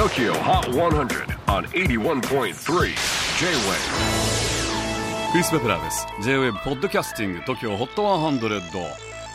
[0.00, 2.54] TOKYO HOT 100 on 81.3 J-WAVE
[5.30, 6.06] クリス・ベプラーです。
[6.22, 8.82] J-WAVE ポッドキャスティング TOKYO HOT 100、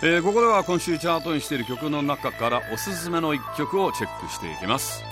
[0.01, 5.03] えー、ここでは今週チャートにしている曲の中からおすすめの一曲をチェックしていきます。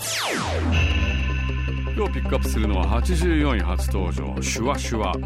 [1.95, 5.19] 今日ピックアップするのは84位初登場シュワシュワ渦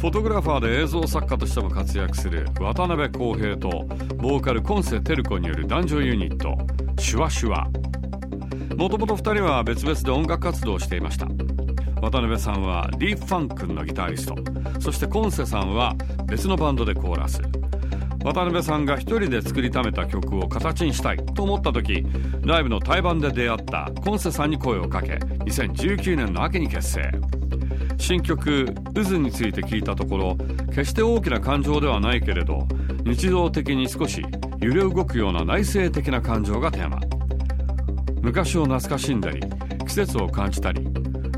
[0.00, 3.84] フォトグラファーで映像作家としても活躍する渡辺康平と
[4.16, 6.56] ボーカルコンセテルコによる男女ユニット
[6.98, 7.68] シュワシュワ
[8.76, 11.26] もともと2人は別々で音楽活動をしていました。
[12.00, 14.34] 渡辺さんはリー・フファン君のギタリスト。
[14.80, 15.94] そしてコンセさんは
[16.26, 17.40] 別のバンドでコーラス。
[18.24, 22.06] 渡辺さんが一人で作りためた曲を形にしたいと思った時
[22.42, 27.10] ライブの対バンで出会ったコンセさんに声をかけ2019年の秋に結成。
[27.98, 30.36] 新曲「渦」について聞いたところ
[30.68, 32.66] 決して大きな感情ではないけれど
[33.04, 34.24] 日常的に少し
[34.60, 37.11] 揺れ動くような内省的な感情がテーマ。
[38.22, 39.40] 昔を懐かしんだり
[39.86, 40.86] 季節を感じたり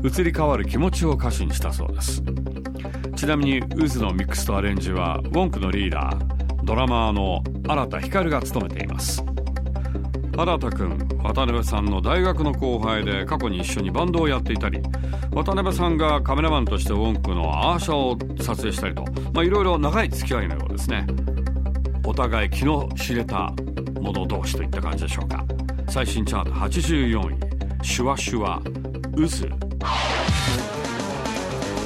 [0.03, 2.23] 移り変わる気持ちを歌詞にしたそうです。
[3.15, 9.23] ちなみに渦のミックスとアレンジはウォンクのリーダードラマーの新田光が務めています。
[10.37, 14.81] 新田君渡辺さんの大学の後輩で過去に一緒にバンドをやっていたり
[15.31, 21.07] 渡辺さんがカメラマンとしてウォンクのアーシャを撮影したりといろいろ長い付き合いのようですね。
[22.05, 23.53] お互い気の知れた
[23.99, 25.43] 者同士といった感じでしょうか。
[25.95, 28.61] 最新チャート84位シュワシュワ
[29.15, 29.47] 渦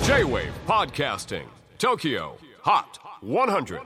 [0.04, 1.46] J-WAVE PODCASTING
[1.78, 2.32] TOKYO
[2.64, 2.86] HOT
[3.22, 3.80] 100